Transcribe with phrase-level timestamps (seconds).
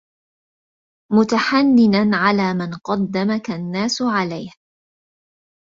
[1.13, 4.51] مُتَحَنِّنًا عَلَى مَنْ قَدَّمَك النَّاسُ عَلَيْهِ